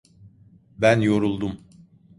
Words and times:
Ben 0.77 1.01
yoruldum. 1.01 1.59